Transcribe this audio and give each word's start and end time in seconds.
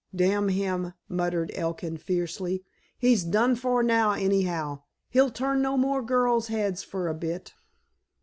"D—n 0.15 0.49
him," 0.49 0.93
muttered 1.07 1.51
Elkin 1.53 1.95
fiercely. 1.95 2.63
"He's 2.97 3.23
done 3.23 3.55
for 3.55 3.83
now, 3.83 4.13
anyhow. 4.13 4.81
He'll 5.11 5.29
turn 5.29 5.61
no 5.61 5.77
more 5.77 6.01
girls' 6.01 6.47
heads 6.47 6.81
for 6.81 7.07
a 7.07 7.13
bit." 7.13 7.53